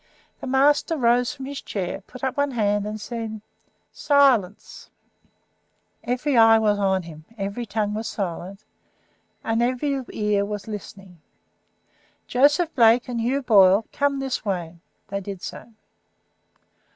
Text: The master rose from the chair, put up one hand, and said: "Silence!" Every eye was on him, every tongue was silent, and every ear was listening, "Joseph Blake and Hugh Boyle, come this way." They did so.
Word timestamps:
The 0.39 0.47
master 0.47 0.97
rose 0.97 1.31
from 1.31 1.45
the 1.45 1.53
chair, 1.53 2.01
put 2.01 2.23
up 2.23 2.35
one 2.35 2.49
hand, 2.49 2.87
and 2.87 2.99
said: 2.99 3.39
"Silence!" 3.91 4.89
Every 6.03 6.35
eye 6.35 6.57
was 6.57 6.79
on 6.79 7.03
him, 7.03 7.25
every 7.37 7.67
tongue 7.67 7.93
was 7.93 8.07
silent, 8.07 8.65
and 9.43 9.61
every 9.61 10.03
ear 10.09 10.43
was 10.43 10.67
listening, 10.67 11.21
"Joseph 12.25 12.73
Blake 12.73 13.07
and 13.07 13.21
Hugh 13.21 13.43
Boyle, 13.43 13.85
come 13.93 14.17
this 14.19 14.43
way." 14.43 14.79
They 15.09 15.21
did 15.21 15.43
so. 15.43 15.71